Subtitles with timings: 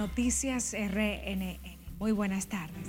[0.00, 1.58] Noticias RNN.
[1.98, 2.88] Muy buenas tardes.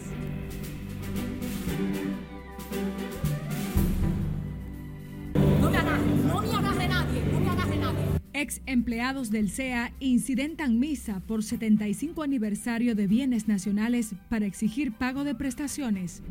[5.60, 8.06] No me agarre, no me agarre nadie, no me agarre nadie.
[8.32, 15.26] Ex empleados del CEA incidentan misa por 75 aniversario de bienes nacionales para exigir pago
[15.26, 16.24] de prestaciones.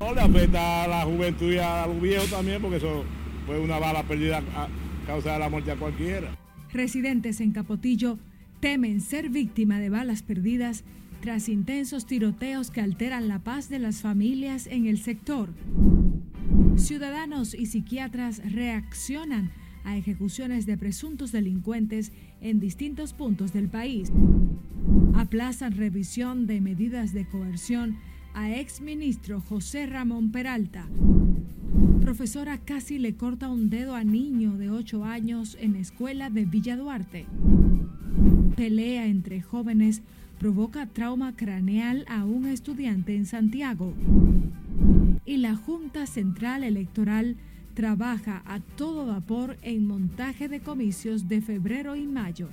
[0.00, 3.04] No le afecta a la juventud y a los viejos también, porque eso
[3.46, 4.66] fue una bala perdida a
[5.06, 6.36] causa de la muerte a cualquiera.
[6.72, 8.18] Residentes en Capotillo
[8.60, 10.84] temen ser víctima de balas perdidas
[11.20, 15.50] tras intensos tiroteos que alteran la paz de las familias en el sector.
[16.76, 19.50] Ciudadanos y psiquiatras reaccionan
[19.84, 24.12] a ejecuciones de presuntos delincuentes en distintos puntos del país.
[25.14, 27.98] Aplazan revisión de medidas de coerción
[28.34, 30.86] a exministro José Ramón Peralta.
[32.00, 36.76] Profesora casi le corta un dedo a niño de 8 años en escuela de Villa
[36.76, 37.26] Duarte.
[38.58, 40.02] Pelea entre jóvenes
[40.40, 43.94] provoca trauma craneal a un estudiante en Santiago.
[45.24, 47.36] Y la Junta Central Electoral
[47.74, 52.48] trabaja a todo vapor en montaje de comicios de febrero y mayo.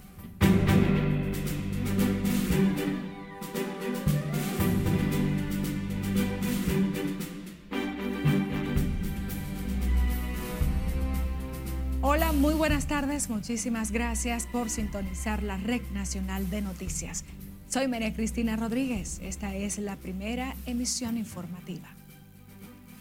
[12.37, 13.29] Muy buenas tardes.
[13.29, 17.23] Muchísimas gracias por sintonizar la Red Nacional de Noticias.
[17.67, 19.19] Soy María Cristina Rodríguez.
[19.21, 21.87] Esta es la primera emisión informativa.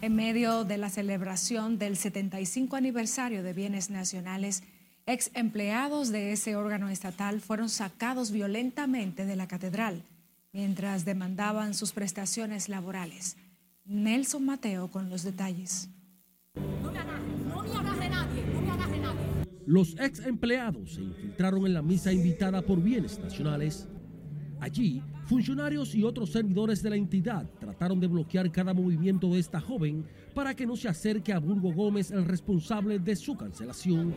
[0.02, 4.62] En medio de la celebración del 75 aniversario de bienes nacionales,
[5.06, 10.02] ex empleados de ese órgano estatal fueron sacados violentamente de la catedral
[10.52, 13.36] mientras demandaban sus prestaciones laborales.
[13.84, 15.88] Nelson Mateo con los detalles.
[16.54, 18.53] No no nadie,
[19.66, 23.88] Los ex empleados se infiltraron en la misa invitada por bienes nacionales.
[24.60, 29.60] Allí, funcionarios y otros servidores de la entidad trataron de bloquear cada movimiento de esta
[29.60, 30.04] joven
[30.34, 34.12] para que no se acerque a Burgo Gómez, el responsable de su cancelación.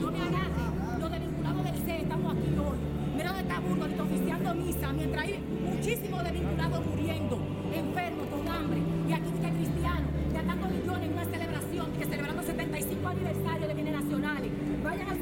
[0.00, 0.98] No me agarre.
[0.98, 2.78] Los desvinculados del C estamos aquí hoy.
[3.16, 5.40] Mira dónde está Burgos, está oficiando misa, mientras hay
[5.74, 7.38] muchísimos desvinculados muriendo,
[7.74, 8.80] enfermos, con hambre.
[9.08, 13.45] Y aquí usted cristiano, gastando millones en una celebración, que celebrando 75 aniversario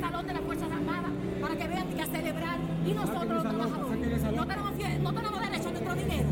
[0.04, 2.59] salón de las Fuerzas Armadas para que vean que a celebrar.
[2.87, 6.28] Y nosotros los trabajadores no tenemos, no tenemos derecho a nuestro dinero.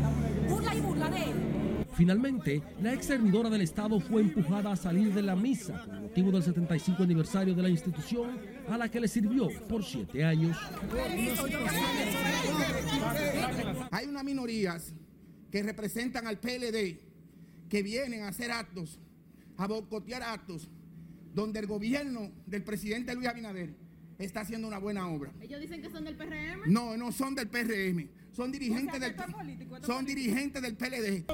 [0.47, 1.53] Burla y burla de él.
[1.93, 6.31] Finalmente, la ex servidora del Estado fue empujada a salir de la misa con motivo
[6.31, 10.57] del 75 aniversario de la institución a la que le sirvió por siete años.
[13.91, 14.93] Hay unas minorías
[15.51, 16.99] que representan al PLD
[17.69, 18.99] que vienen a hacer actos,
[19.57, 20.69] a boicotear actos,
[21.33, 23.73] donde el gobierno del presidente Luis Abinader
[24.17, 25.31] está haciendo una buena obra.
[25.41, 26.71] Ellos dicen que son del PRM.
[26.71, 29.15] No, no son del PRM, son dirigentes del
[29.85, 31.25] son dirigentes del PLD.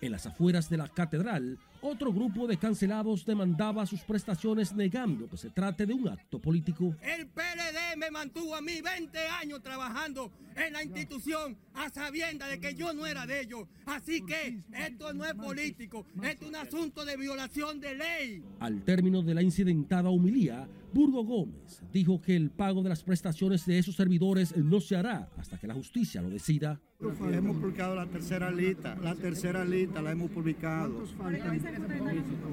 [0.00, 5.36] En las afueras de la catedral, otro grupo de cancelados demandaba sus prestaciones negando que
[5.36, 6.96] se trate de un acto político.
[7.02, 12.58] El PLD me mantuvo a mí 20 años trabajando en la institución a sabienda de
[12.58, 13.68] que yo no era de ellos.
[13.84, 18.42] Así que esto no es político, esto es un asunto de violación de ley.
[18.60, 23.66] Al término de la incidentada humilía, Burgo Gómez dijo que el pago de las prestaciones
[23.66, 26.80] de esos servidores no se hará hasta que la justicia lo decida.
[27.00, 31.04] Hemos publicado la tercera lista, la tercera lista la hemos publicado.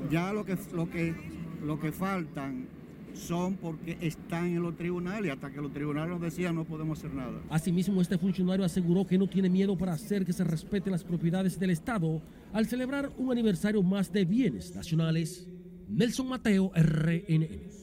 [0.09, 1.15] Ya lo que, lo que,
[1.63, 2.67] lo que faltan
[3.13, 6.97] son porque están en los tribunales y hasta que los tribunales nos decidan no podemos
[6.99, 7.39] hacer nada.
[7.49, 11.59] Asimismo, este funcionario aseguró que no tiene miedo para hacer que se respeten las propiedades
[11.59, 12.21] del Estado
[12.51, 15.47] al celebrar un aniversario más de bienes nacionales.
[15.87, 17.81] Nelson Mateo, RNN.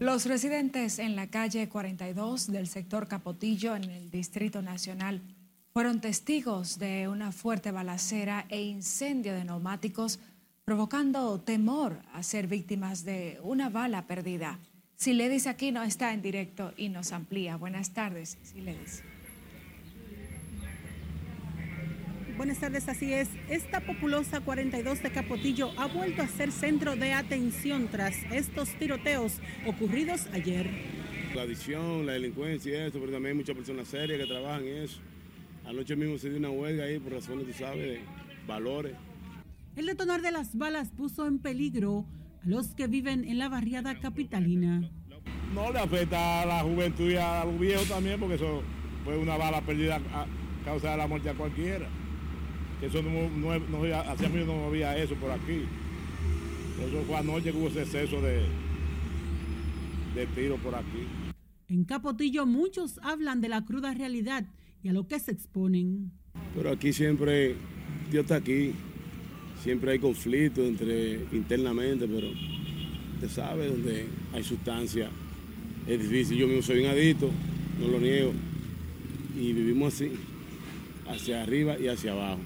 [0.00, 5.22] Los residentes en la calle 42 del sector Capotillo en el Distrito Nacional
[5.76, 10.18] fueron testigos de una fuerte balacera e incendio de neumáticos,
[10.64, 14.58] provocando temor a ser víctimas de una bala perdida.
[14.94, 17.58] Siledis Aquino está en directo y nos amplía.
[17.58, 19.02] Buenas tardes, Siledis.
[22.38, 23.28] Buenas tardes, así es.
[23.50, 29.40] Esta populosa 42 de Capotillo ha vuelto a ser centro de atención tras estos tiroteos
[29.66, 30.70] ocurridos ayer.
[31.34, 34.76] La adicción, la delincuencia y eso, pero también hay muchas personas serias que trabajan en
[34.78, 35.00] eso.
[35.66, 38.00] Anoche mismo se dio una huelga ahí por razones, tú sabes, de
[38.46, 38.94] valores.
[39.74, 42.06] El detonar de las balas puso en peligro
[42.44, 44.88] a los que viven en la barriada capitalina.
[45.52, 48.62] No le afecta a la juventud y a los viejos también, porque eso
[49.04, 50.26] fue una bala perdida a
[50.64, 51.88] causa de la muerte a cualquiera.
[52.80, 55.64] Que eso no, no, no había- hacía mucho no había eso por aquí.
[56.80, 58.46] Eso fue anoche que hubo ese exceso de,
[60.14, 61.06] de tiro por aquí.
[61.68, 64.44] En Capotillo muchos hablan de la cruda realidad
[64.86, 66.12] y a lo que se exponen.
[66.54, 67.56] Pero aquí siempre,
[68.08, 68.70] Dios está aquí,
[69.60, 72.28] siempre hay conflicto entre internamente, pero
[73.14, 75.10] usted sabe, donde hay sustancia,
[75.88, 76.38] es difícil.
[76.38, 77.28] Yo mismo soy un adicto,
[77.80, 78.32] no lo niego,
[79.36, 80.12] y vivimos así,
[81.08, 82.40] hacia arriba y hacia abajo.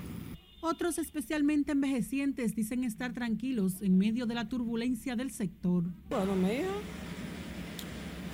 [0.63, 5.85] Otros, especialmente envejecientes, dicen estar tranquilos en medio de la turbulencia del sector.
[6.09, 6.71] Bueno, mía,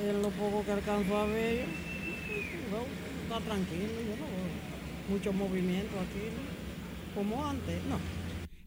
[0.09, 1.65] en lo poco que alcanzó a ver,
[3.27, 6.31] está tranquilo, yo no veo mucho movimiento aquí,
[7.15, 7.99] como antes, no.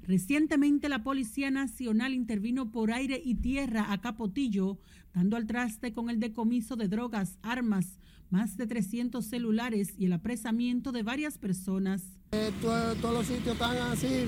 [0.06, 4.78] Recientemente la Policía Nacional intervino por aire y tierra a Capotillo,
[5.14, 10.14] dando al traste con el decomiso de drogas, armas, más de 300 celulares y el
[10.14, 12.04] apresamiento de varias personas.
[12.32, 14.26] Eh, todos los sitios están así,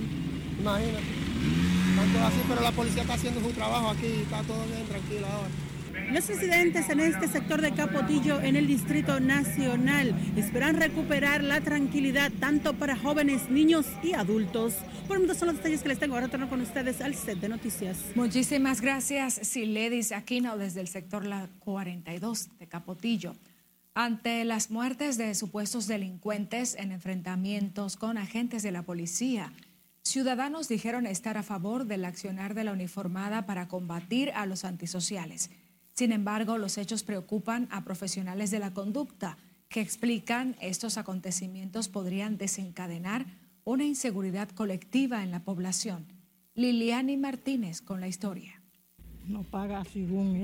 [0.60, 1.04] imagínate.
[1.90, 5.28] Están todos así, pero la policía está haciendo su trabajo aquí, está todo bien tranquilo
[5.28, 5.71] ahora.
[6.12, 12.34] Los residentes en este sector de Capotillo, en el Distrito Nacional, esperan recuperar la tranquilidad
[12.38, 14.76] tanto para jóvenes, niños y adultos.
[15.08, 16.16] Por el son los detalles que les tengo.
[16.16, 17.98] Ahora retorno con ustedes al set de noticias.
[18.16, 23.34] Muchísimas gracias, Siledis Aquino, desde el sector La 42 de Capotillo.
[23.94, 29.54] Ante las muertes de supuestos delincuentes en enfrentamientos con agentes de la policía,
[30.04, 35.50] ciudadanos dijeron estar a favor del accionar de la uniformada para combatir a los antisociales.
[35.94, 39.38] Sin embargo, los hechos preocupan a profesionales de la conducta
[39.70, 43.26] que explican estos acontecimientos podrían desencadenar
[43.64, 46.06] una inseguridad colectiva en la población.
[46.56, 48.62] Liliani Martínez con la historia.
[49.28, 50.36] No paga según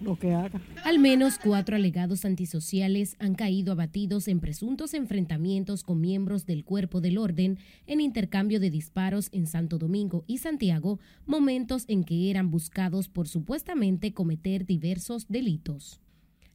[0.00, 0.60] lo que haga.
[0.84, 7.00] Al menos cuatro alegados antisociales han caído abatidos en presuntos enfrentamientos con miembros del cuerpo
[7.00, 12.50] del orden en intercambio de disparos en Santo Domingo y Santiago, momentos en que eran
[12.50, 16.00] buscados por supuestamente cometer diversos delitos.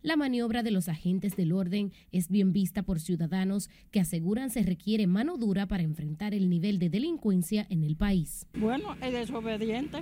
[0.03, 4.63] La maniobra de los agentes del orden es bien vista por ciudadanos que aseguran se
[4.63, 8.47] requiere mano dura para enfrentar el nivel de delincuencia en el país.
[8.55, 10.01] Bueno, es desobediente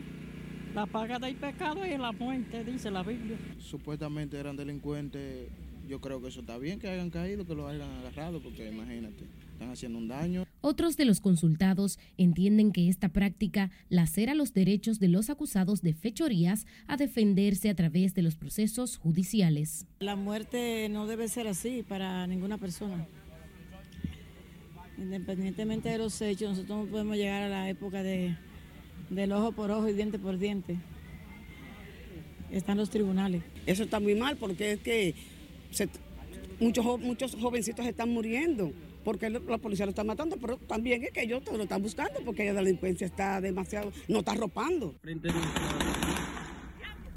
[0.79, 3.37] la paga del pecado y la muerte, dice la Biblia.
[3.57, 5.49] Supuestamente eran delincuentes.
[5.89, 9.25] Yo creo que eso está bien que hayan caído, que lo hayan agarrado, porque imagínate,
[9.51, 10.45] están haciendo un daño.
[10.61, 15.93] Otros de los consultados entienden que esta práctica lacera los derechos de los acusados de
[15.93, 19.85] fechorías a defenderse a través de los procesos judiciales.
[19.99, 23.05] La muerte no debe ser así para ninguna persona.
[24.97, 28.37] Independientemente de los hechos, nosotros no podemos llegar a la época de
[29.09, 30.77] del ojo por ojo y diente por diente.
[32.51, 33.43] Están los tribunales.
[33.65, 35.15] Eso está muy mal porque es que
[36.59, 38.71] muchos, muchos jovencitos están muriendo
[39.03, 42.51] porque la policía lo está matando, pero también es que ellos lo están buscando porque
[42.51, 44.95] la delincuencia está demasiado, no está arropando.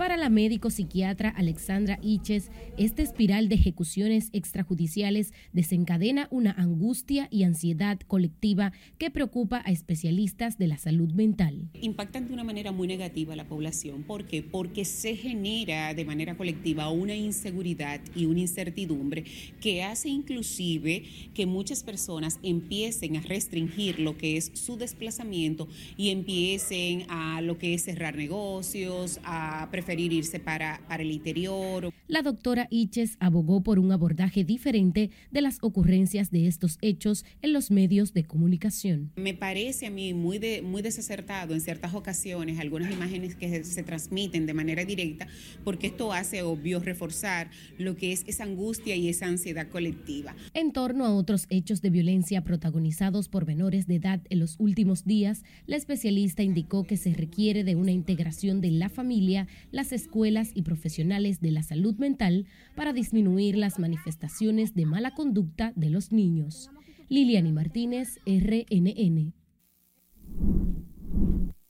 [0.02, 7.44] Para la médico psiquiatra Alexandra Iches, esta espiral de ejecuciones extrajudiciales desencadena una angustia y
[7.44, 11.70] ansiedad colectiva que preocupa a especialistas de la salud mental.
[11.81, 14.02] Impactan de una manera muy negativa a la población.
[14.02, 14.43] ¿Por qué?
[14.43, 19.22] Porque se genera de manera colectiva una inseguridad y una incertidumbre
[19.60, 26.10] que hace inclusive que muchas personas empiecen a restringir lo que es su desplazamiento y
[26.10, 31.92] empiecen a lo que es cerrar negocios, a preferir irse para, para el interior.
[32.08, 37.52] La doctora Iches abogó por un abordaje diferente de las ocurrencias de estos hechos en
[37.52, 39.12] los medios de comunicación.
[39.16, 43.82] Me parece a mí muy, de, muy desacertado en ciertas ocasiones algunas imágenes que se
[43.82, 45.26] transmiten de manera directa,
[45.64, 50.34] porque esto hace obvio reforzar lo que es esa angustia y esa ansiedad colectiva.
[50.54, 55.04] En torno a otros hechos de violencia protagonizados por menores de edad en los últimos
[55.04, 60.52] días, la especialista indicó que se requiere de una integración de la familia, las escuelas
[60.55, 66.12] y profesionales de la salud mental para disminuir las manifestaciones de mala conducta de los
[66.12, 66.71] niños.
[67.09, 69.33] Liliani Martínez, RNN.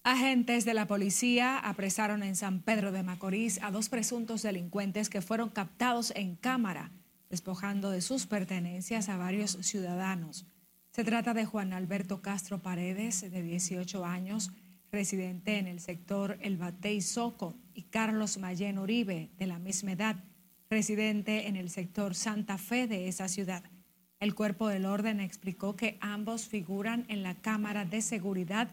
[0.05, 5.23] Agentes de la policía apresaron en San Pedro de Macorís a dos presuntos delincuentes que
[5.23, 6.91] fueron captados en cámara,
[7.31, 10.47] despojando de sus pertenencias a varios ciudadanos.
[10.91, 14.51] Se trata de Juan Alberto Castro Paredes, de 18 años,
[14.93, 20.23] residente en el sector El Batey Soco, y Carlos Mayen Uribe, de la misma edad,
[20.69, 23.65] residente en el sector Santa Fe de esa ciudad.
[24.21, 28.71] El cuerpo del orden explicó que ambos figuran en la cámara de seguridad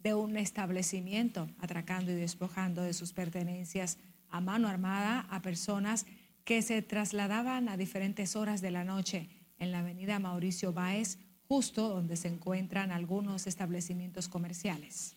[0.00, 3.98] de un establecimiento, atracando y despojando de sus pertenencias
[4.28, 6.04] a mano armada a personas
[6.44, 11.88] que se trasladaban a diferentes horas de la noche en la avenida Mauricio Báez, justo
[11.88, 15.16] donde se encuentran algunos establecimientos comerciales.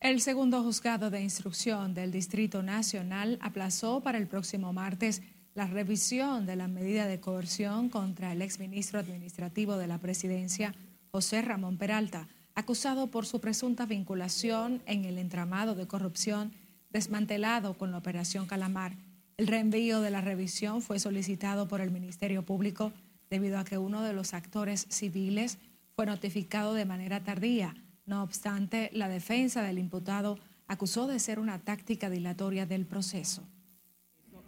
[0.00, 5.22] El segundo juzgado de instrucción del Distrito Nacional aplazó para el próximo martes
[5.54, 10.72] la revisión de la medida de coerción contra el exministro administrativo de la presidencia,
[11.10, 16.52] José Ramón Peralta, acusado por su presunta vinculación en el entramado de corrupción
[16.90, 18.96] desmantelado con la Operación Calamar.
[19.36, 22.92] El reenvío de la revisión fue solicitado por el Ministerio Público
[23.30, 25.58] debido a que uno de los actores civiles
[25.96, 27.74] fue notificado de manera tardía.
[28.08, 33.42] No obstante, la defensa del imputado acusó de ser una táctica dilatoria del proceso.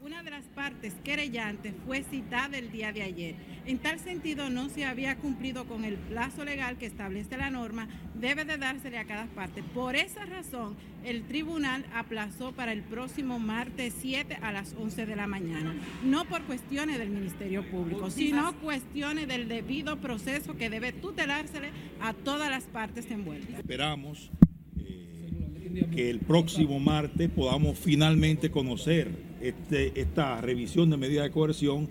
[0.03, 3.35] Una de las partes querellantes fue citada el día de ayer.
[3.67, 7.87] En tal sentido, no se había cumplido con el plazo legal que establece la norma,
[8.15, 9.63] debe de dársele a cada parte.
[9.63, 15.17] Por esa razón, el tribunal aplazó para el próximo martes 7 a las 11 de
[15.17, 15.75] la mañana.
[16.03, 22.15] No por cuestiones del Ministerio Público, sino cuestiones del debido proceso que debe tutelársele a
[22.15, 23.59] todas las partes envueltas.
[23.59, 24.31] Esperamos
[24.79, 31.89] eh, que el próximo martes podamos finalmente conocer este, esta revisión de medidas de coerción,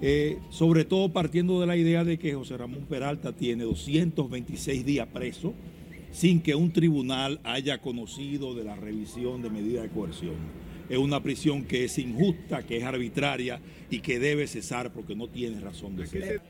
[0.00, 5.08] eh, sobre todo partiendo de la idea de que José Ramón Peralta tiene 226 días
[5.08, 5.54] preso
[6.12, 10.36] sin que un tribunal haya conocido de la revisión de medidas de coerción.
[10.88, 15.28] Es una prisión que es injusta, que es arbitraria y que debe cesar porque no
[15.28, 16.42] tiene razón de ser.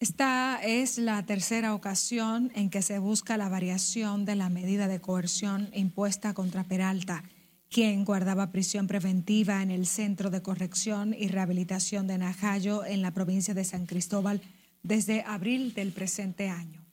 [0.00, 5.00] Esta es la tercera ocasión en que se busca la variación de la medida de
[5.00, 7.22] coerción impuesta contra Peralta
[7.70, 13.12] quien guardaba prisión preventiva en el Centro de Corrección y Rehabilitación de Najayo en la
[13.12, 14.40] provincia de San Cristóbal
[14.82, 16.84] desde abril del presente año.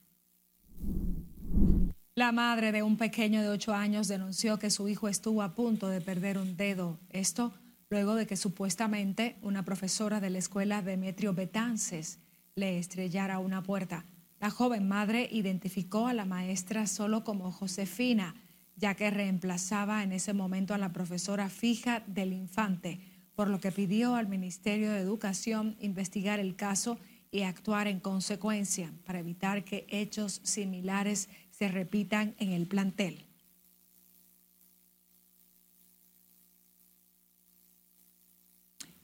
[2.14, 5.88] La madre de un pequeño de ocho años denunció que su hijo estuvo a punto
[5.88, 6.98] de perder un dedo.
[7.10, 7.54] Esto
[7.88, 12.18] luego de que supuestamente una profesora de la escuela Demetrio Betances
[12.54, 14.04] le estrellara una puerta.
[14.40, 18.34] La joven madre identificó a la maestra solo como Josefina
[18.76, 23.00] ya que reemplazaba en ese momento a la profesora fija del infante,
[23.34, 26.98] por lo que pidió al Ministerio de Educación investigar el caso
[27.30, 33.24] y actuar en consecuencia para evitar que hechos similares se repitan en el plantel.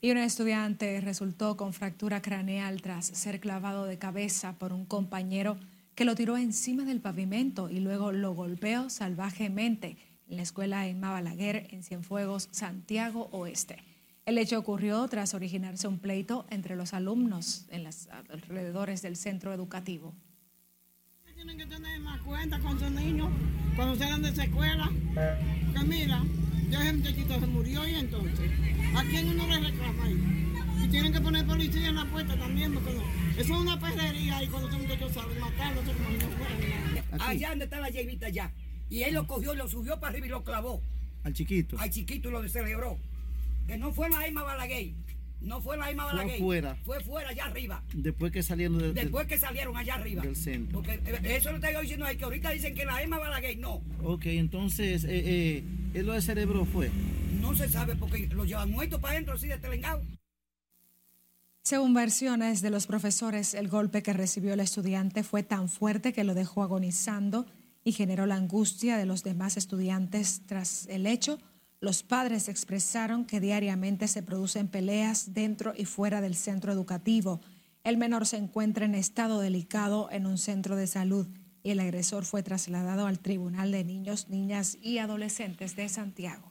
[0.00, 5.58] Y un estudiante resultó con fractura craneal tras ser clavado de cabeza por un compañero
[5.98, 9.96] que lo tiró encima del pavimento y luego lo golpeó salvajemente
[10.28, 13.82] en la escuela Emma Balaguer en Cienfuegos, Santiago Oeste.
[14.24, 19.52] El hecho ocurrió tras originarse un pleito entre los alumnos en los alrededores del centro
[19.52, 20.14] educativo.
[21.34, 23.28] Tienen que tener más cuenta con sus niños
[23.74, 24.88] cuando salgan de esa escuela.
[25.74, 26.22] Que mira,
[26.70, 28.52] ya ese muchachito se murió y entonces,
[28.94, 30.84] ¿a quién uno le reclama ahí?
[30.84, 32.92] Y tienen que poner policía en la puerta también, porque
[33.38, 37.64] eso es una perrería y cuando son muchachos saben matarlo, no como no Allá donde
[37.64, 38.52] está la llevita ya.
[38.90, 40.82] Y él lo cogió, lo subió para arriba y lo clavó.
[41.22, 41.78] Al chiquito.
[41.78, 42.98] Al chiquito lo celebró.
[43.66, 44.92] Que no fue la Emma Balaguer.
[45.40, 46.38] No fue la Emma Balaguer.
[46.38, 46.76] Fue fuera.
[46.84, 47.82] Fue fuera, allá arriba.
[47.94, 50.22] Después que salieron de, Después que salieron allá arriba.
[50.22, 50.80] Del centro.
[50.80, 53.82] Porque eh, eso lo estoy diciendo ahí, que ahorita dicen que la Emma Balaguer no.
[54.02, 55.64] Ok, entonces, eh, eh,
[55.94, 56.90] ¿él lo de cerebro fue?
[57.40, 60.02] No se sabe porque lo llevan muerto para adentro así de telengado.
[61.68, 66.24] Según versiones de los profesores, el golpe que recibió el estudiante fue tan fuerte que
[66.24, 67.44] lo dejó agonizando
[67.84, 70.40] y generó la angustia de los demás estudiantes.
[70.46, 71.38] Tras el hecho,
[71.78, 77.42] los padres expresaron que diariamente se producen peleas dentro y fuera del centro educativo.
[77.84, 81.28] El menor se encuentra en estado delicado en un centro de salud
[81.62, 86.50] y el agresor fue trasladado al Tribunal de Niños, Niñas y Adolescentes de Santiago.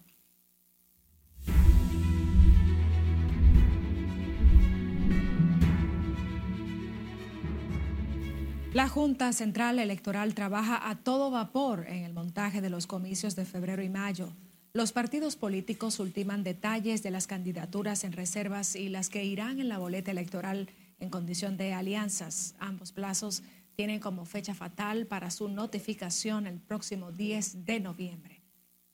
[8.78, 13.44] La Junta Central Electoral trabaja a todo vapor en el montaje de los comicios de
[13.44, 14.32] febrero y mayo.
[14.72, 19.68] Los partidos políticos ultiman detalles de las candidaturas en reservas y las que irán en
[19.68, 20.70] la boleta electoral
[21.00, 22.54] en condición de alianzas.
[22.60, 23.42] Ambos plazos
[23.76, 28.44] tienen como fecha fatal para su notificación el próximo 10 de noviembre.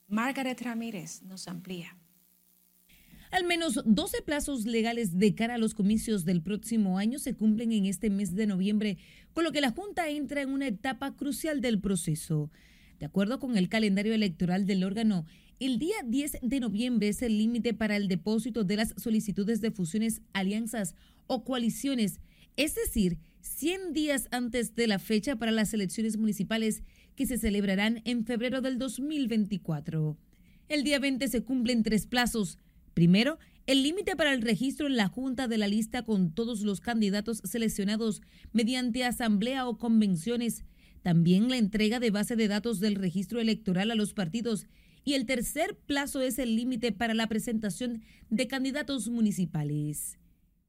[0.08, 1.94] Margaret Ramírez nos amplía.
[3.34, 7.72] Al menos 12 plazos legales de cara a los comicios del próximo año se cumplen
[7.72, 8.96] en este mes de noviembre,
[9.34, 12.50] con lo que la Junta entra en una etapa crucial del proceso.
[12.98, 15.26] De acuerdo con el calendario electoral del órgano,
[15.60, 19.70] el día 10 de noviembre es el límite para el depósito de las solicitudes de
[19.70, 20.94] fusiones, alianzas
[21.26, 22.20] o coaliciones,
[22.56, 26.82] es decir, 100 días antes de la fecha para las elecciones municipales
[27.14, 30.16] que se celebrarán en febrero del 2024.
[30.68, 32.58] El día 20 se cumplen tres plazos,
[32.94, 36.80] Primero, el límite para el registro en la Junta de la lista con todos los
[36.80, 38.20] candidatos seleccionados
[38.52, 40.64] mediante asamblea o convenciones.
[41.02, 44.66] También la entrega de base de datos del registro electoral a los partidos
[45.04, 50.18] y el tercer plazo es el límite para la presentación de candidatos municipales.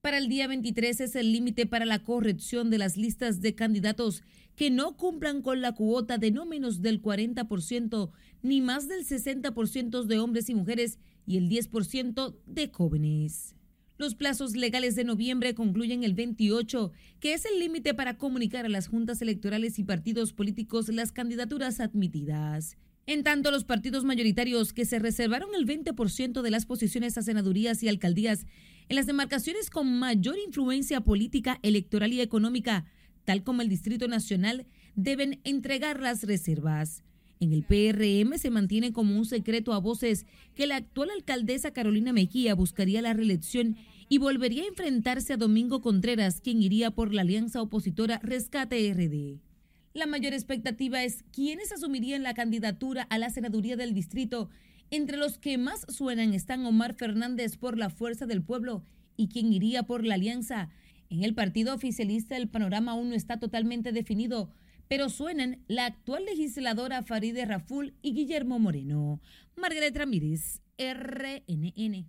[0.02, 4.24] Para el día 23 es el límite para la corrección de las listas de candidatos
[4.56, 8.12] que no cumplan con la cuota de no menos del 40%
[8.42, 13.56] ni más del 60% de hombres y mujeres y el 10% de jóvenes.
[13.98, 16.92] Los plazos legales de noviembre concluyen el 28,
[17.22, 21.80] que es el límite para comunicar a las juntas electorales y partidos políticos las candidaturas
[21.80, 22.78] admitidas.
[23.08, 27.84] En tanto, los partidos mayoritarios que se reservaron el 20% de las posiciones a senadurías
[27.84, 28.46] y alcaldías
[28.90, 32.86] en las demarcaciones con mayor influencia política, electoral y económica,
[33.24, 37.04] tal como el Distrito Nacional, deben entregar las reservas.
[37.46, 40.26] En el PRM se mantiene como un secreto a voces
[40.56, 43.78] que la actual alcaldesa Carolina Mejía buscaría la reelección
[44.10, 49.40] y volvería a enfrentarse a Domingo Contreras, quien iría por la alianza opositora Rescate RD.
[49.94, 54.50] La mayor expectativa es quiénes asumirían la candidatura a la senaduría del distrito.
[54.90, 58.84] Entre los que más suenan están Omar Fernández por la Fuerza del Pueblo
[59.18, 60.70] y quien iría por la alianza.
[61.12, 64.50] En el partido oficialista el panorama aún no está totalmente definido,
[64.88, 69.20] pero suenan la actual legisladora Faride Raful y Guillermo Moreno.
[69.56, 72.08] Margaret Ramírez, RNN.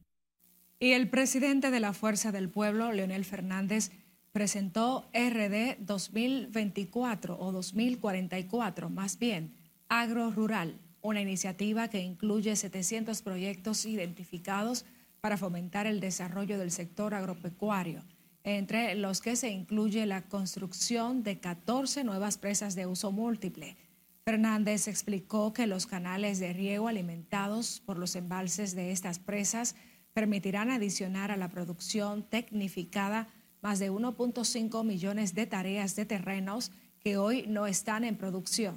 [0.78, 3.90] Y el presidente de la Fuerza del Pueblo, Leonel Fernández,
[4.33, 9.54] presentó RD 2024 o 2044, más bien,
[9.88, 14.85] Agro Rural, una iniciativa que incluye 700 proyectos identificados
[15.21, 18.02] para fomentar el desarrollo del sector agropecuario,
[18.47, 23.76] entre los que se incluye la construcción de 14 nuevas presas de uso múltiple.
[24.25, 29.75] Fernández explicó que los canales de riego alimentados por los embalses de estas presas
[30.12, 33.26] permitirán adicionar a la producción tecnificada
[33.62, 38.76] más de 1.5 millones de tareas de terrenos que hoy no están en producción.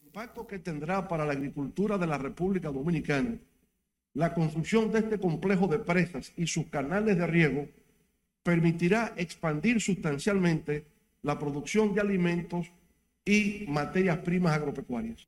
[0.00, 3.36] El impacto que tendrá para la agricultura de la República Dominicana
[4.14, 7.68] la construcción de este complejo de presas y sus canales de riego
[8.46, 10.86] permitirá expandir sustancialmente
[11.22, 12.68] la producción de alimentos
[13.24, 15.26] y materias primas agropecuarias.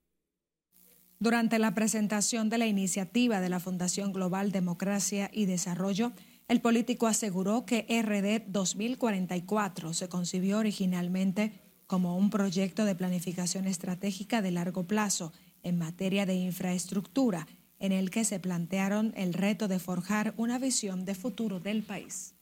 [1.19, 6.13] Durante la presentación de la iniciativa de la Fundación Global Democracia y Desarrollo,
[6.47, 14.43] el político aseguró que RD 2044 se concibió originalmente como un proyecto de planificación estratégica
[14.43, 15.33] de largo plazo
[15.65, 17.49] en materia de infraestructura,
[17.81, 22.38] en el que se plantearon el reto de forjar una visión de futuro del país.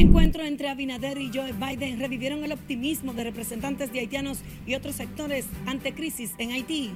[0.00, 4.94] Encuentro entre Abinader y Joe Biden revivieron el optimismo de representantes de haitianos y otros
[4.94, 6.92] sectores ante crisis en Haití.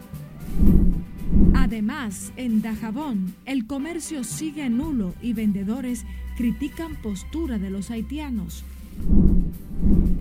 [1.53, 6.07] Además, en Dajabón, el comercio sigue nulo y vendedores
[6.39, 8.65] critican postura de los haitianos.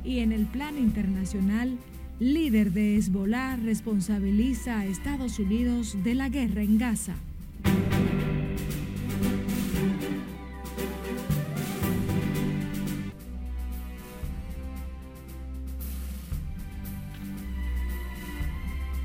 [0.03, 1.77] Y en el plano internacional,
[2.19, 7.15] líder de Hezbollah responsabiliza a Estados Unidos de la guerra en Gaza.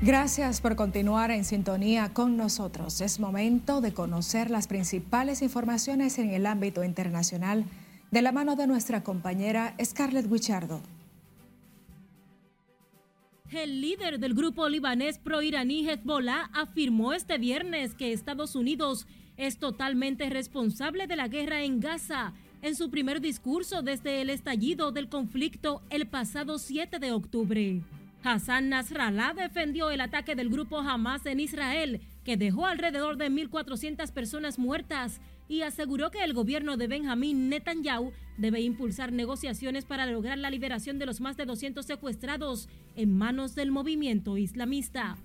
[0.01, 3.01] Gracias por continuar en sintonía con nosotros.
[3.01, 7.65] Es momento de conocer las principales informaciones en el ámbito internacional
[8.09, 10.79] de la mano de nuestra compañera Scarlett Wichardo.
[13.51, 20.29] El líder del grupo libanés pro-iraní Hezbollah afirmó este viernes que Estados Unidos es totalmente
[20.29, 22.31] responsable de la guerra en Gaza
[22.61, 27.81] en su primer discurso desde el estallido del conflicto el pasado 7 de octubre.
[28.23, 34.11] Hassan Nasrallah defendió el ataque del grupo Hamas en Israel, que dejó alrededor de 1.400
[34.11, 40.37] personas muertas, y aseguró que el gobierno de Benjamín Netanyahu debe impulsar negociaciones para lograr
[40.37, 45.17] la liberación de los más de 200 secuestrados en manos del movimiento islamista.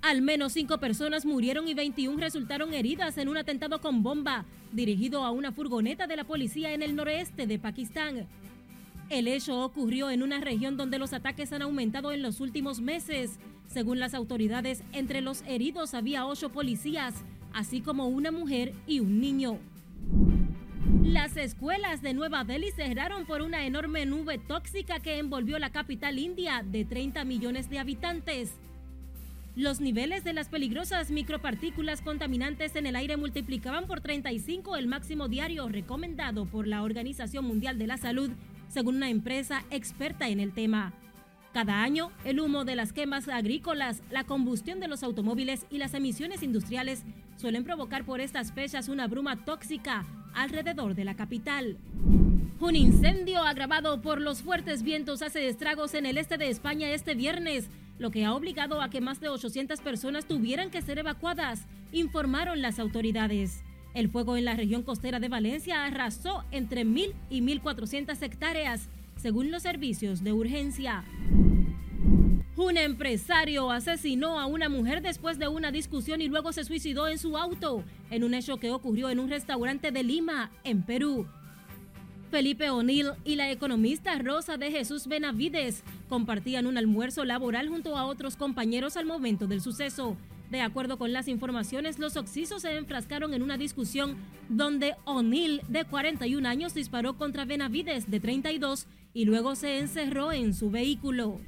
[0.00, 5.24] Al menos cinco personas murieron y 21 resultaron heridas en un atentado con bomba dirigido
[5.24, 8.26] a una furgoneta de la policía en el noreste de Pakistán.
[9.10, 13.38] El hecho ocurrió en una región donde los ataques han aumentado en los últimos meses.
[13.66, 17.14] Según las autoridades, entre los heridos había ocho policías,
[17.54, 19.58] así como una mujer y un niño.
[21.02, 26.18] Las escuelas de Nueva Delhi cerraron por una enorme nube tóxica que envolvió la capital
[26.18, 28.52] india de 30 millones de habitantes.
[29.56, 35.28] Los niveles de las peligrosas micropartículas contaminantes en el aire multiplicaban por 35 el máximo
[35.28, 38.30] diario recomendado por la Organización Mundial de la Salud
[38.68, 40.92] según una empresa experta en el tema.
[41.52, 45.94] Cada año, el humo de las quemas agrícolas, la combustión de los automóviles y las
[45.94, 47.04] emisiones industriales
[47.36, 51.78] suelen provocar por estas fechas una bruma tóxica alrededor de la capital.
[52.60, 57.14] Un incendio agravado por los fuertes vientos hace estragos en el este de España este
[57.14, 61.66] viernes, lo que ha obligado a que más de 800 personas tuvieran que ser evacuadas,
[61.92, 63.62] informaron las autoridades.
[63.94, 69.50] El fuego en la región costera de Valencia arrasó entre 1.000 y 1.400 hectáreas, según
[69.50, 71.04] los servicios de urgencia.
[72.56, 77.18] Un empresario asesinó a una mujer después de una discusión y luego se suicidó en
[77.18, 81.26] su auto, en un hecho que ocurrió en un restaurante de Lima, en Perú.
[82.30, 88.04] Felipe O'Neill y la economista Rosa de Jesús Benavides compartían un almuerzo laboral junto a
[88.04, 90.16] otros compañeros al momento del suceso.
[90.50, 94.16] De acuerdo con las informaciones, los oxisos se enfrascaron en una discusión
[94.48, 100.54] donde O'Neill, de 41 años, disparó contra Benavides, de 32, y luego se encerró en
[100.54, 101.40] su vehículo.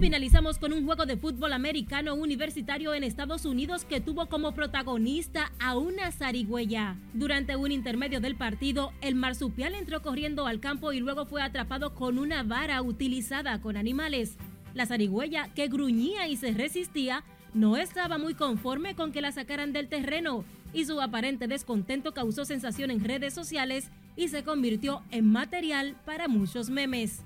[0.00, 5.52] Finalizamos con un juego de fútbol americano universitario en Estados Unidos que tuvo como protagonista
[5.58, 6.96] a una zarigüeya.
[7.14, 11.94] Durante un intermedio del partido, el marsupial entró corriendo al campo y luego fue atrapado
[11.94, 14.36] con una vara utilizada con animales.
[14.74, 17.24] La zarigüeya, que gruñía y se resistía,
[17.56, 22.44] no estaba muy conforme con que la sacaran del terreno y su aparente descontento causó
[22.44, 27.20] sensación en redes sociales y se convirtió en material para muchos memes.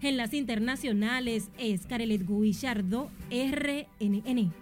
[0.00, 4.52] En las internacionales es Carelet Guillardo, RNN.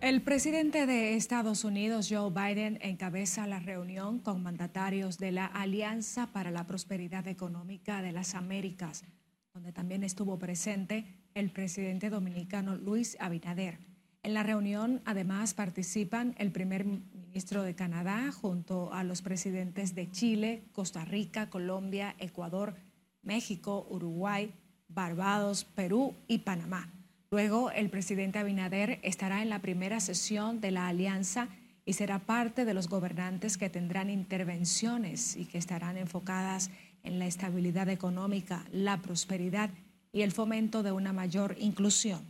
[0.00, 6.32] El presidente de Estados Unidos, Joe Biden, encabeza la reunión con mandatarios de la Alianza
[6.32, 9.04] para la Prosperidad Económica de las Américas,
[9.54, 13.78] donde también estuvo presente el presidente dominicano Luis Abinader.
[14.22, 20.10] En la reunión, además, participan el primer ministro de Canadá junto a los presidentes de
[20.10, 22.76] Chile, Costa Rica, Colombia, Ecuador,
[23.22, 24.52] México, Uruguay,
[24.88, 26.92] Barbados, Perú y Panamá.
[27.32, 31.48] Luego, el presidente Abinader estará en la primera sesión de la alianza
[31.84, 36.70] y será parte de los gobernantes que tendrán intervenciones y que estarán enfocadas
[37.02, 39.70] en la estabilidad económica, la prosperidad
[40.12, 42.20] y el fomento de una mayor inclusión.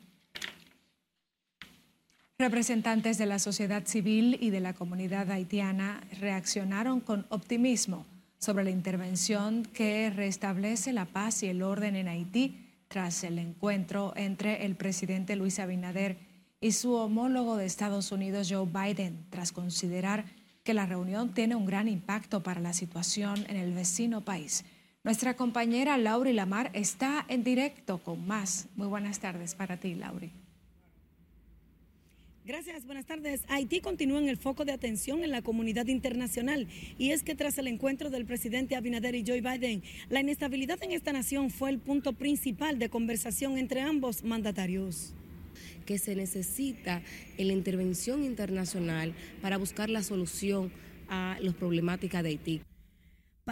[2.38, 8.07] Representantes de la sociedad civil y de la comunidad haitiana reaccionaron con optimismo
[8.38, 14.12] sobre la intervención que restablece la paz y el orden en Haití tras el encuentro
[14.16, 16.18] entre el presidente Luis Abinader
[16.61, 20.25] y su homólogo de Estados Unidos, Joe Biden, tras considerar
[20.64, 24.64] que la reunión tiene un gran impacto para la situación en el vecino país.
[25.05, 28.69] Nuestra compañera Lauri Lamar está en directo con más.
[28.77, 30.31] Muy buenas tardes para ti, Lauri.
[32.45, 33.43] Gracias, buenas tardes.
[33.49, 37.59] Haití continúa en el foco de atención en la comunidad internacional y es que tras
[37.59, 41.81] el encuentro del presidente Abinader y Joe Biden, la inestabilidad en esta nación fue el
[41.81, 45.15] punto principal de conversación entre ambos mandatarios
[45.85, 47.03] que se necesita
[47.38, 50.71] en la intervención internacional para buscar la solución
[51.09, 52.62] a las problemáticas de Haití.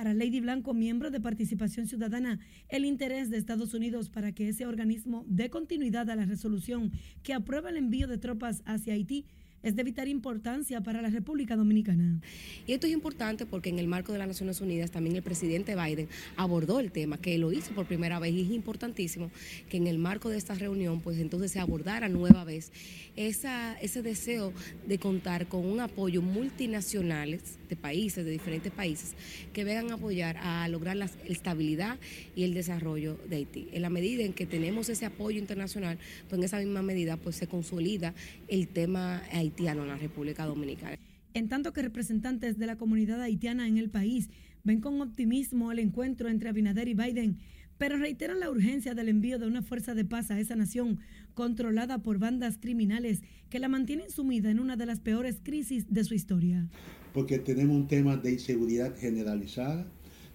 [0.00, 2.38] Para Lady Blanco, miembro de Participación Ciudadana,
[2.70, 6.90] el interés de Estados Unidos para que ese organismo dé continuidad a la resolución
[7.22, 9.26] que aprueba el envío de tropas hacia Haití
[9.62, 12.18] es de vital importancia para la República Dominicana.
[12.66, 15.76] Y esto es importante porque en el marco de las Naciones Unidas también el presidente
[15.76, 19.30] Biden abordó el tema, que lo hizo por primera vez y es importantísimo
[19.68, 22.72] que en el marco de esta reunión pues entonces se abordara nueva vez
[23.16, 24.54] ese deseo
[24.88, 29.14] de contar con un apoyo multinacionales países, de diferentes países,
[29.52, 31.98] que vengan a apoyar a lograr la estabilidad
[32.34, 33.68] y el desarrollo de Haití.
[33.72, 37.36] En la medida en que tenemos ese apoyo internacional, pues en esa misma medida pues
[37.36, 38.14] se consolida
[38.48, 40.96] el tema haitiano en la República Dominicana.
[41.34, 44.30] En tanto que representantes de la comunidad haitiana en el país
[44.64, 47.38] ven con optimismo el encuentro entre Abinader y Biden,
[47.78, 50.98] pero reiteran la urgencia del envío de una fuerza de paz a esa nación
[51.32, 56.04] controlada por bandas criminales que la mantienen sumida en una de las peores crisis de
[56.04, 56.68] su historia.
[57.12, 59.86] Porque tenemos un tema de inseguridad generalizada,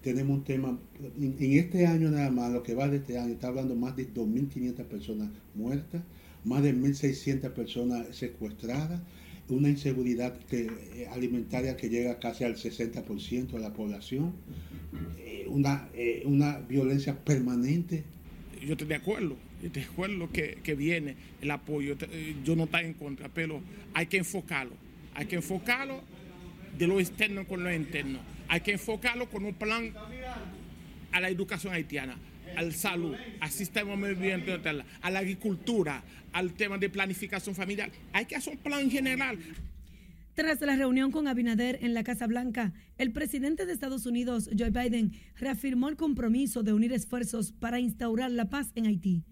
[0.02, 0.78] tenemos un tema,
[1.20, 4.12] en, este año nada más, lo que va de este año, está hablando más de
[4.12, 6.02] 2.500 personas muertas,
[6.44, 9.00] más de 1.600 personas secuestradas,
[9.48, 14.32] una inseguridad eh, alimentaria que llega casi al 60% de la población,
[15.18, 18.04] eh, una, eh, una violencia permanente.
[18.64, 21.96] Yo estoy de acuerdo, yo estoy de acuerdo que, que viene el apoyo,
[22.44, 23.60] yo no estoy en contra, pero
[23.92, 24.74] hay que enfocarlo,
[25.14, 26.00] hay que enfocarlo
[26.78, 29.92] de lo externo con lo interno, hay que enfocarlo con un plan
[31.12, 32.16] a la educación haitiana
[32.56, 34.34] al salud, al sistema medio
[35.02, 37.90] a la agricultura, al tema de planificación familiar.
[38.12, 39.38] Hay que hacer un plan general.
[40.34, 44.70] Tras la reunión con Abinader en la Casa Blanca, el presidente de Estados Unidos, Joe
[44.70, 49.22] Biden, reafirmó el compromiso de unir esfuerzos para instaurar la paz en Haití.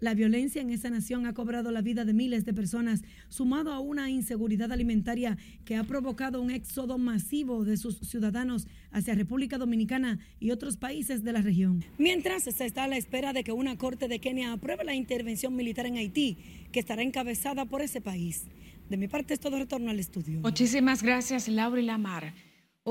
[0.00, 3.80] La violencia en esa nación ha cobrado la vida de miles de personas, sumado a
[3.80, 10.20] una inseguridad alimentaria que ha provocado un éxodo masivo de sus ciudadanos hacia República Dominicana
[10.38, 11.84] y otros países de la región.
[11.98, 15.56] Mientras se está a la espera de que una corte de Kenia apruebe la intervención
[15.56, 16.38] militar en Haití,
[16.70, 18.44] que estará encabezada por ese país.
[18.88, 20.40] De mi parte es todo retorno al estudio.
[20.40, 22.32] Muchísimas gracias, Laura y Lamar.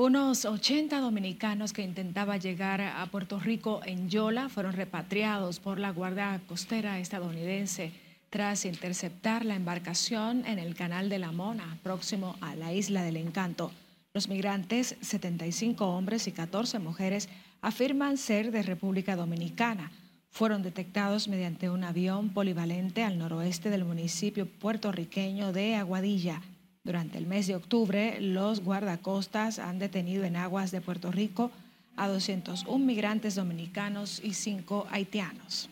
[0.00, 5.90] Unos 80 dominicanos que intentaban llegar a Puerto Rico en Yola fueron repatriados por la
[5.90, 7.90] Guardia Costera estadounidense
[8.30, 13.16] tras interceptar la embarcación en el Canal de la Mona, próximo a la Isla del
[13.16, 13.72] Encanto.
[14.14, 17.28] Los migrantes, 75 hombres y 14 mujeres,
[17.60, 19.90] afirman ser de República Dominicana.
[20.30, 26.40] Fueron detectados mediante un avión polivalente al noroeste del municipio puertorriqueño de Aguadilla.
[26.88, 31.50] Durante el mes de octubre, los guardacostas han detenido en aguas de Puerto Rico
[31.96, 35.68] a 201 migrantes dominicanos y 5 haitianos.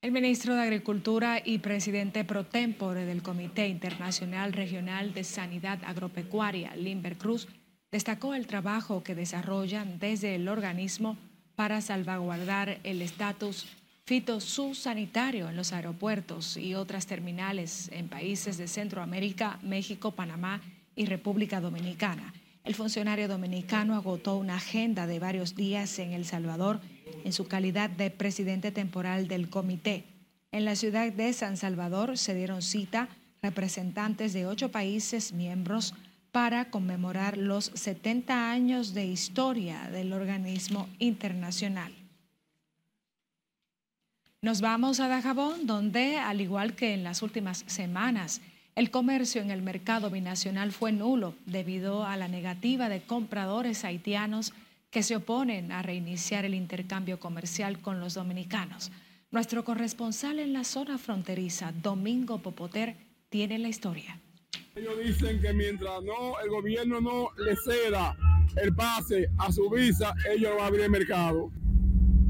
[0.00, 6.76] El ministro de Agricultura y presidente pro tempore del Comité Internacional Regional de Sanidad Agropecuaria,
[6.76, 7.48] Limber Cruz,
[7.90, 11.18] destacó el trabajo que desarrollan desde el organismo
[11.56, 13.66] para salvaguardar el estatus
[14.10, 20.60] fitosanitario en los aeropuertos y otras terminales en países de Centroamérica, México, Panamá
[20.96, 22.34] y República Dominicana.
[22.64, 26.80] El funcionario dominicano agotó una agenda de varios días en El Salvador
[27.22, 30.02] en su calidad de presidente temporal del comité.
[30.50, 33.08] En la ciudad de San Salvador se dieron cita
[33.42, 35.94] representantes de ocho países miembros
[36.32, 41.99] para conmemorar los 70 años de historia del organismo internacional.
[44.42, 48.40] Nos vamos a Dajabón, donde, al igual que en las últimas semanas,
[48.74, 54.54] el comercio en el mercado binacional fue nulo debido a la negativa de compradores haitianos
[54.90, 58.90] que se oponen a reiniciar el intercambio comercial con los dominicanos.
[59.30, 62.96] Nuestro corresponsal en la zona fronteriza, Domingo Popoter,
[63.28, 64.18] tiene la historia.
[64.74, 68.16] Ellos dicen que mientras no el gobierno no le ceda
[68.56, 71.50] el pase a su visa, ellos van a abrir el mercado.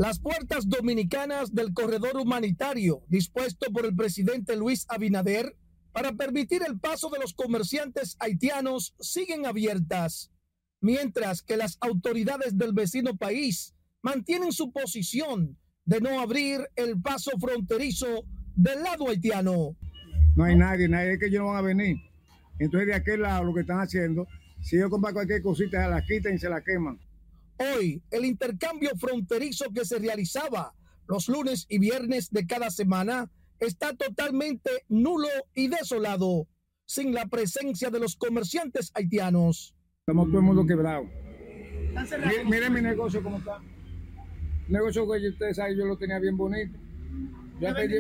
[0.01, 5.59] Las puertas dominicanas del corredor humanitario dispuesto por el presidente Luis Abinader
[5.93, 10.33] para permitir el paso de los comerciantes haitianos siguen abiertas,
[10.81, 17.33] mientras que las autoridades del vecino país mantienen su posición de no abrir el paso
[17.39, 18.25] fronterizo
[18.57, 19.77] del lado haitiano.
[20.35, 21.99] No hay nadie, nadie que ellos no van a venir.
[22.59, 24.27] Entonces de aquel lado lo que están haciendo,
[24.63, 26.99] si ellos compran cualquier cosita, se la quitan y se la queman.
[27.61, 30.73] Hoy, el intercambio fronterizo que se realizaba
[31.07, 36.49] los lunes y viernes de cada semana está totalmente nulo y desolado,
[36.87, 39.75] sin la presencia de los comerciantes haitianos.
[39.99, 41.05] Estamos todo el mundo quebrado.
[42.47, 43.59] Miren mi negocio cómo está.
[44.67, 46.79] El negocio que ustedes saben, yo lo tenía bien bonito.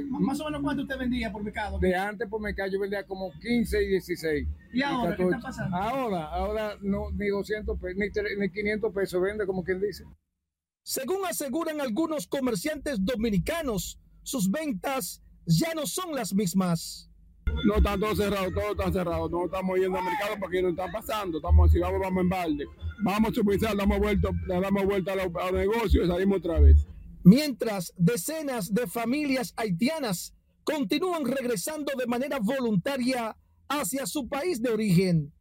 [0.09, 1.79] Más o menos cuánto usted vendía por mercado?
[1.79, 4.49] De antes por mercado yo vendía como 15 y 16.
[4.73, 5.77] ¿Y ahora qué está pasando?
[5.77, 10.05] Ahora, ahora no, ni 200 pesos, ni, ni 500 pesos vende como quien dice.
[10.83, 17.11] Según aseguran algunos comerciantes dominicanos, sus ventas ya no son las mismas.
[17.64, 19.31] No, están todos cerrados, todos están cerrados.
[19.31, 21.38] No estamos yendo al mercado porque no están pasando.
[21.38, 22.64] Estamos, si vamos, vamos en balde.
[23.03, 26.38] Vamos a supervisar, damos vuelta, le damos vuelta a los, a los negocios y salimos
[26.38, 26.87] otra vez.
[27.22, 33.37] Mientras decenas de familias haitianas continúan regresando de manera voluntaria
[33.68, 35.33] hacia su país de origen.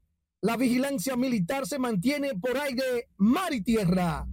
[0.42, 4.28] La vigilancia militar se mantiene por aire, mar y tierra.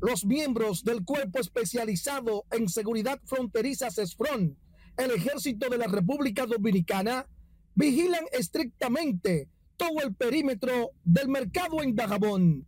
[0.00, 4.58] Los miembros del Cuerpo Especializado en Seguridad Fronteriza CESFRON,
[4.96, 7.26] el Ejército de la República Dominicana,
[7.74, 12.66] vigilan estrictamente todo el perímetro del mercado en Dajabón.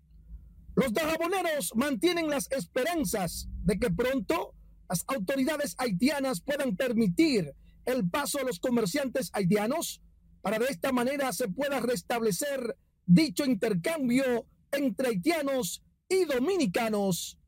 [0.74, 4.54] Los dajaboneros mantienen las esperanzas de que pronto
[4.88, 10.00] las autoridades haitianas puedan permitir el paso a los comerciantes haitianos
[10.44, 17.38] para de esta manera se pueda restablecer dicho intercambio entre haitianos y dominicanos.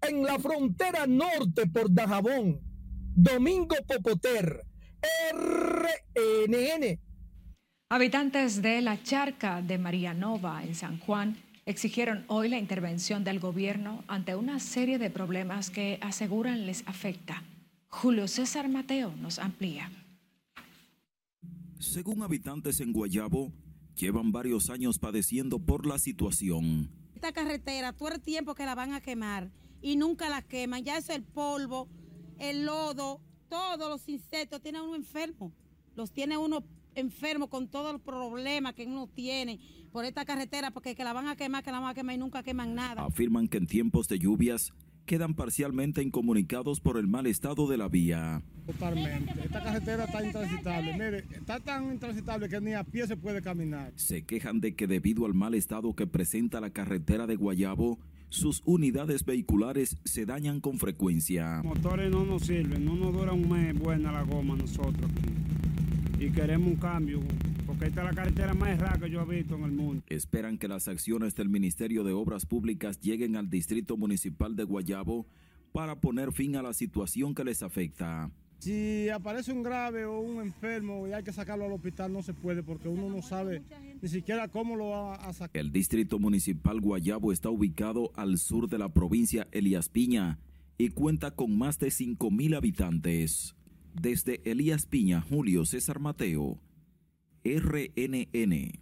[0.00, 2.60] En la frontera norte por Dajabón,
[3.14, 4.64] Domingo Popoter,
[5.32, 6.98] RNN.
[7.90, 14.04] Habitantes de la charca de Marianova en San Juan exigieron hoy la intervención del gobierno
[14.06, 17.42] ante una serie de problemas que aseguran les afecta.
[17.88, 19.90] Julio César Mateo nos amplía.
[21.78, 23.52] Según habitantes en Guayabo,
[23.94, 26.90] llevan varios años padeciendo por la situación.
[27.14, 29.50] Esta carretera, todo el tiempo que la van a quemar
[29.80, 31.88] y nunca la queman, ya es el polvo,
[32.38, 35.52] el lodo, todos los insectos, tiene uno enfermo,
[35.94, 39.60] los tiene uno enfermos con todos los problemas que uno tiene
[39.92, 42.18] por esta carretera, porque que la van a quemar, que la van a quemar y
[42.18, 43.04] nunca queman nada.
[43.04, 44.72] Afirman que en tiempos de lluvias
[45.04, 48.42] quedan parcialmente incomunicados por el mal estado de la vía.
[48.66, 49.32] Totalmente.
[49.44, 50.92] Esta carretera está intransitable.
[50.94, 53.92] Mire, está tan intransitable que ni a pie se puede caminar.
[53.96, 57.98] Se quejan de que debido al mal estado que presenta la carretera de Guayabo,
[58.30, 61.56] sus unidades vehiculares se dañan con frecuencia.
[61.56, 65.53] Los motores no nos sirven, no nos dura un mes buena la goma nosotros aquí.
[66.24, 67.20] Y queremos un cambio,
[67.66, 70.02] porque esta es la carretera más errada que yo he visto en el mundo.
[70.06, 75.26] Esperan que las acciones del Ministerio de Obras Públicas lleguen al Distrito Municipal de Guayabo
[75.72, 78.30] para poner fin a la situación que les afecta.
[78.58, 82.32] Si aparece un grave o un enfermo y hay que sacarlo al hospital, no se
[82.32, 83.62] puede porque uno no sabe
[84.00, 85.60] ni siquiera cómo lo va a sacar.
[85.60, 90.38] El Distrito Municipal Guayabo está ubicado al sur de la provincia Elías Piña
[90.78, 93.54] y cuenta con más de 5.000 habitantes.
[93.94, 96.58] Desde Elías Piña, Julio César Mateo,
[97.44, 98.72] RNN.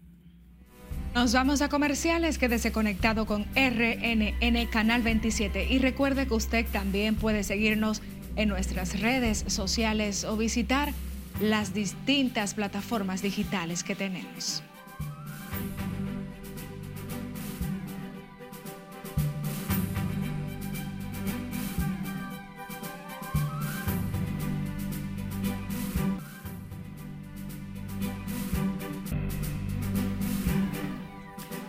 [1.15, 7.17] Nos vamos a comerciales, quédese conectado con RNN Canal 27 y recuerde que usted también
[7.17, 8.01] puede seguirnos
[8.37, 10.93] en nuestras redes sociales o visitar
[11.41, 14.63] las distintas plataformas digitales que tenemos.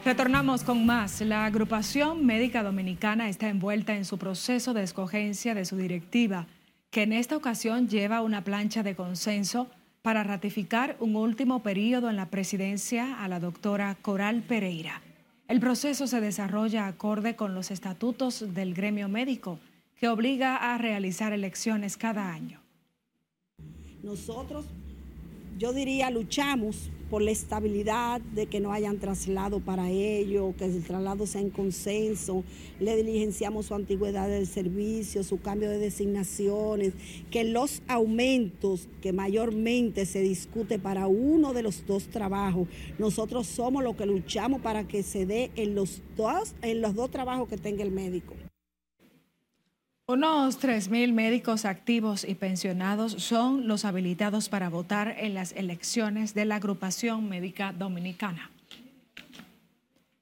[0.06, 1.22] Retornamos con más.
[1.22, 6.46] La agrupación médica dominicana está envuelta en su proceso de escogencia de su directiva,
[6.90, 9.68] que en esta ocasión lleva una plancha de consenso
[10.02, 15.02] para ratificar un último periodo en la presidencia a la doctora Coral Pereira.
[15.48, 19.58] El proceso se desarrolla acorde con los estatutos del gremio médico,
[19.98, 22.60] que obliga a realizar elecciones cada año.
[24.04, 24.66] Nosotros,
[25.58, 30.84] yo diría, luchamos por la estabilidad de que no hayan traslado para ello, que el
[30.84, 32.44] traslado sea en consenso,
[32.80, 36.94] le diligenciamos su antigüedad del servicio, su cambio de designaciones,
[37.30, 43.84] que los aumentos que mayormente se discute para uno de los dos trabajos, nosotros somos
[43.84, 47.58] los que luchamos para que se dé en los dos, en los dos trabajos que
[47.58, 48.34] tenga el médico.
[50.06, 56.44] Unos 3.000 médicos activos y pensionados son los habilitados para votar en las elecciones de
[56.44, 58.52] la agrupación médica dominicana.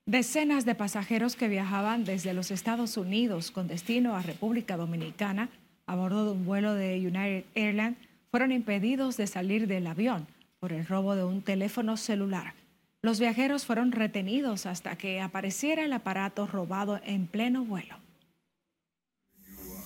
[0.06, 5.50] Decenas de pasajeros que viajaban desde los Estados Unidos con destino a República Dominicana
[5.88, 7.98] a bordo de un vuelo de United Airlines
[8.30, 10.28] fueron impedidos de salir del avión
[10.60, 12.54] por el robo de un teléfono celular.
[13.02, 17.96] Los viajeros fueron retenidos hasta que apareciera el aparato robado en pleno vuelo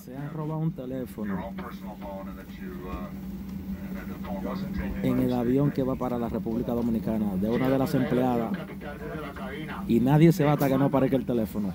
[0.06, 1.52] se han robado un teléfono
[5.02, 8.52] en el avión que va para la República Dominicana de una de las empleadas
[9.88, 11.74] y nadie se va hasta que no aparezca el teléfono.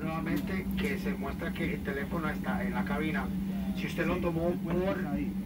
[0.00, 3.26] Nuevamente que se muestra que el teléfono está en la cabina.
[3.76, 4.74] Si usted lo tomó por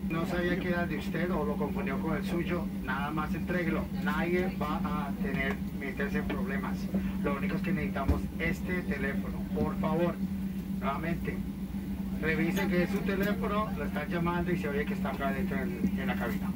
[0.08, 3.82] no sabía que era de usted o lo confundió con el suyo, nada más entréguelo.
[4.04, 6.78] Nadie va a tener meterse en problemas.
[7.24, 9.38] Lo único es que necesitamos este teléfono.
[9.54, 10.14] Por favor,
[10.80, 11.36] nuevamente,
[12.22, 15.60] revisen que es su teléfono, lo están llamando y se oye que está acá dentro
[15.60, 16.52] en, la cabina.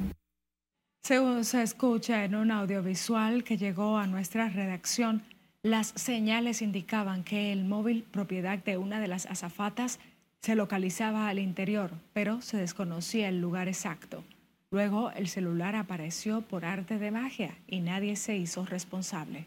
[1.03, 5.23] Según se escucha en un audiovisual que llegó a nuestra redacción,
[5.61, 9.99] las señales indicaban que el móvil propiedad de una de las azafatas
[10.41, 14.23] se localizaba al interior, pero se desconocía el lugar exacto.
[14.71, 19.45] Luego el celular apareció por arte de magia y nadie se hizo responsable.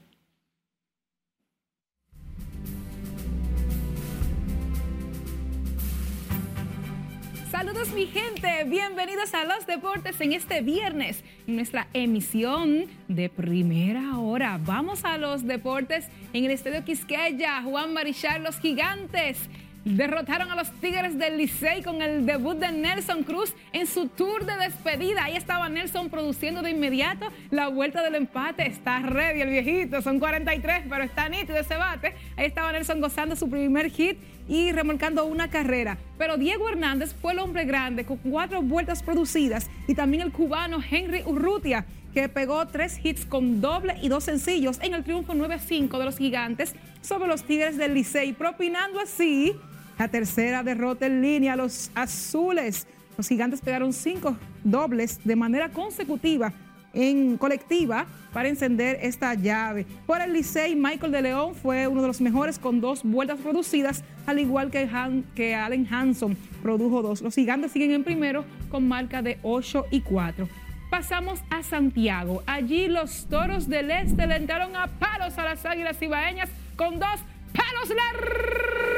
[7.61, 14.59] Saludos mi gente, bienvenidos a los deportes en este viernes, nuestra emisión de primera hora.
[14.65, 19.51] Vamos a los deportes en el Estadio Quisqueya, Juan Marichal, los gigantes.
[19.85, 24.45] Derrotaron a los Tigres del Licey con el debut de Nelson Cruz en su tour
[24.45, 25.25] de despedida.
[25.25, 28.67] Ahí estaba Nelson produciendo de inmediato la vuelta del empate.
[28.67, 32.15] Está ready el viejito, son 43, pero está nítido ese bate.
[32.37, 35.97] Ahí estaba Nelson gozando su primer hit y remolcando una carrera.
[36.19, 40.79] Pero Diego Hernández fue el hombre grande con cuatro vueltas producidas y también el cubano
[40.91, 45.97] Henry Urrutia que pegó tres hits con doble y dos sencillos en el triunfo 9-5
[45.99, 49.55] de los gigantes sobre los Tigres del Licey, propinando así
[50.01, 52.87] la tercera derrota en línea los azules.
[53.19, 54.35] Los gigantes pegaron cinco
[54.65, 56.55] dobles de manera consecutiva
[56.95, 59.85] en colectiva para encender esta llave.
[60.07, 64.03] Por el Licey, Michael de León fue uno de los mejores con dos vueltas producidas,
[64.25, 64.89] al igual que,
[65.35, 67.21] que Allen Hanson produjo dos.
[67.21, 70.49] Los gigantes siguen en primero con marca de 8 y 4.
[70.89, 72.43] Pasamos a Santiago.
[72.47, 77.21] Allí los toros del este le entraron a palos a las águilas ibaeñas con dos
[77.53, 78.90] palos largos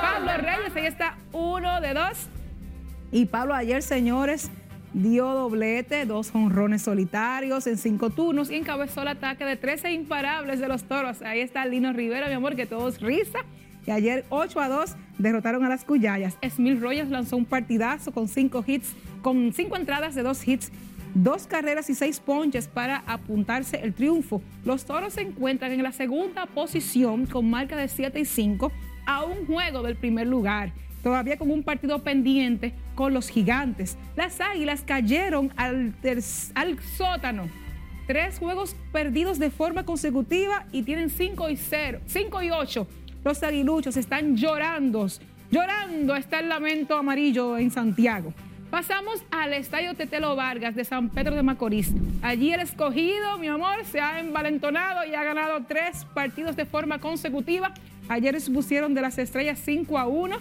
[0.00, 0.76] Pablo Reyes.
[0.76, 2.28] Ahí está uno de dos.
[3.12, 4.50] Y Pablo ayer, señores,
[4.92, 10.60] dio doblete, dos jonrones solitarios en cinco turnos y encabezó el ataque de 13 imparables
[10.60, 11.22] de los toros.
[11.22, 13.40] Ahí está Lino Rivera, mi amor, que todos risa.
[13.86, 16.38] Y ayer 8 a 2 derrotaron a las Cuyayas.
[16.48, 20.72] Smith Rogers lanzó un partidazo con cinco hits, con cinco entradas de dos hits,
[21.14, 24.42] dos carreras y seis ponches para apuntarse el triunfo.
[24.64, 28.72] Los toros se encuentran en la segunda posición con marca de 7 y 5
[29.06, 30.72] a un juego del primer lugar
[31.04, 33.96] todavía con un partido pendiente con los gigantes.
[34.16, 35.94] Las águilas cayeron al,
[36.96, 37.48] sótano.
[38.06, 42.86] Tres juegos perdidos de forma consecutiva y tienen 5 y 0, 5 y 8.
[43.22, 45.06] Los aguiluchos están llorando,
[45.50, 48.34] llorando está el lamento amarillo en Santiago.
[48.70, 51.92] Pasamos al Estadio Tetelo Vargas de San Pedro de Macorís.
[52.22, 56.98] Allí el escogido, mi amor, se ha envalentonado y ha ganado tres partidos de forma
[56.98, 57.72] consecutiva.
[58.08, 60.36] Ayer pusieron de las estrellas 5 a 1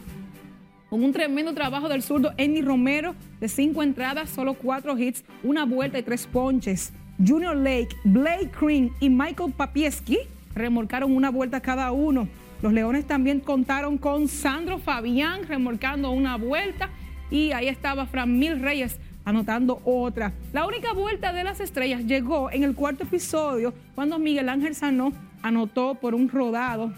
[0.90, 5.66] con un tremendo trabajo del zurdo Andy Romero de cinco entradas, solo cuatro hits, una
[5.66, 6.94] vuelta y tres ponches.
[7.26, 10.20] Junior Lake, Blake Green y Michael Papieski
[10.54, 12.28] remolcaron una vuelta cada uno.
[12.62, 16.90] Los Leones también contaron con Sandro Fabián remolcando una vuelta
[17.32, 20.32] y ahí estaba Fran Mil Reyes anotando otra.
[20.52, 25.12] La única vuelta de las estrellas llegó en el cuarto episodio cuando Miguel Ángel Sanó
[25.42, 26.94] anotó por un rodado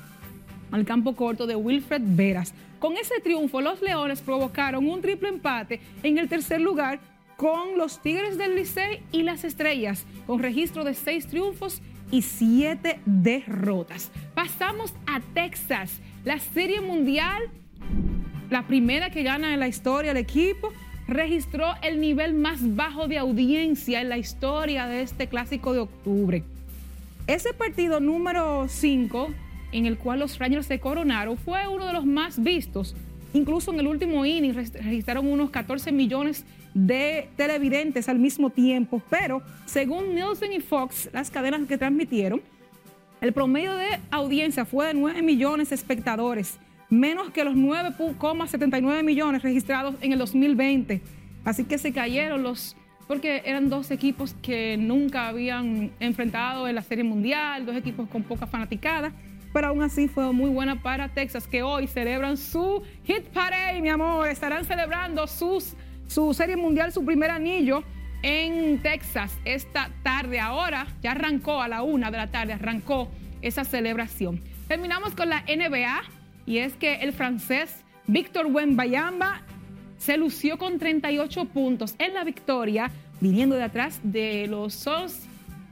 [0.72, 2.53] al campo corto de Wilfred Veras.
[2.80, 6.99] Con ese triunfo, los Leones provocaron un triple empate en el tercer lugar
[7.38, 12.99] con los Tigres del Licey y las Estrellas, con registro de seis triunfos y siete
[13.05, 14.11] derrotas.
[14.34, 17.43] Pasamos a Texas, la Serie Mundial,
[18.49, 20.72] la primera que gana en la historia el equipo,
[21.07, 26.43] registró el nivel más bajo de audiencia en la historia de este clásico de octubre.
[27.28, 29.30] Ese partido número 5
[29.76, 32.95] en el cual los Rangers se coronaron fue uno de los más vistos.
[33.34, 39.41] Incluso en el último inning registraron unos 14 millones de televidentes al mismo tiempo, pero
[39.65, 42.41] según Nielsen y Fox, las cadenas que transmitieron,
[43.19, 46.57] el promedio de audiencia fue de 9 millones de espectadores,
[46.89, 51.01] menos que los 9,79 millones registrados en el 2020.
[51.43, 56.82] Así que se cayeron los, porque eran dos equipos que nunca habían enfrentado en la
[56.82, 59.11] Serie Mundial, dos equipos con poca fanaticada
[59.56, 63.88] pero aún así fue muy buena para Texas, que hoy celebran su Hit Parade, mi
[63.88, 64.28] amor.
[64.28, 65.76] Estarán celebrando sus,
[66.08, 67.82] su Serie Mundial, su primer anillo
[68.22, 70.41] en Texas esta tarde.
[70.41, 73.10] Ahora ya arrancó a la una de la tarde, arrancó
[73.41, 74.41] esa celebración.
[74.68, 76.01] Terminamos con la NBA
[76.45, 79.41] y es que el francés Víctor Wembayamba
[79.97, 82.91] se lució con 38 puntos en la victoria,
[83.22, 84.86] viniendo de atrás de los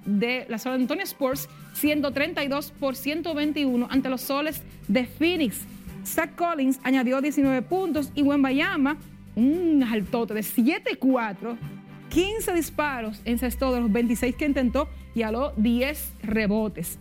[0.05, 5.61] de la San Antonio Sports 132 por 121 ante los soles de Phoenix.
[6.05, 8.97] Zach Collins añadió 19 puntos y Bayama
[9.35, 11.57] un altote de 7-4,
[12.09, 16.99] 15 disparos encestó de los 26 que intentó y aló 10 rebotes.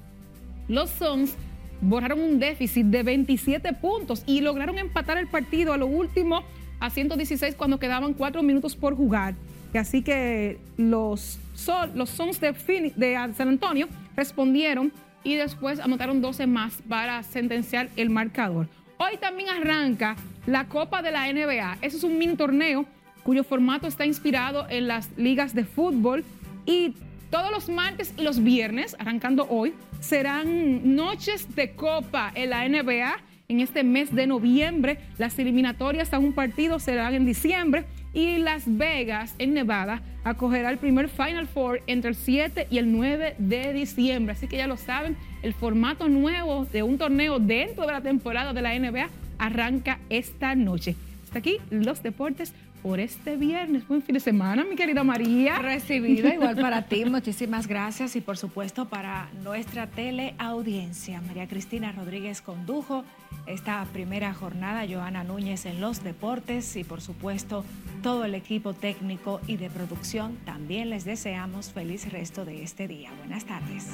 [0.68, 1.34] Los Suns
[1.80, 6.44] borraron un déficit de 27 puntos y lograron empatar el partido a lo último
[6.80, 9.34] a 116 cuando quedaban 4 minutos por jugar.
[9.74, 11.38] Así que los,
[11.94, 14.92] los Suns de, de San Antonio respondieron
[15.24, 18.68] y después anotaron 12 más para sentenciar el marcador.
[18.98, 21.78] Hoy también arranca la Copa de la NBA.
[21.80, 22.86] Ese es un mini torneo
[23.22, 26.24] cuyo formato está inspirado en las ligas de fútbol
[26.66, 26.94] y
[27.30, 33.16] todos los martes y los viernes, arrancando hoy, serán noches de Copa en la NBA
[33.48, 34.98] en este mes de noviembre.
[35.18, 40.78] Las eliminatorias a un partido serán en diciembre y Las Vegas, en Nevada, acogerá el
[40.78, 44.32] primer Final Four entre el 7 y el 9 de diciembre.
[44.32, 48.52] Así que ya lo saben, el formato nuevo de un torneo dentro de la temporada
[48.52, 49.08] de la NBA
[49.38, 50.94] arranca esta noche.
[51.24, 52.52] Hasta aquí los deportes
[52.82, 53.86] por este viernes.
[53.86, 55.58] Buen fin de semana, mi querida María.
[55.58, 57.04] Recibida igual para ti.
[57.04, 61.20] Muchísimas gracias y por supuesto para nuestra teleaudiencia.
[61.20, 63.04] María Cristina Rodríguez condujo
[63.46, 67.64] esta primera jornada, Joana Núñez en los deportes y por supuesto
[68.02, 70.36] todo el equipo técnico y de producción.
[70.44, 73.10] También les deseamos feliz resto de este día.
[73.18, 73.86] Buenas tardes.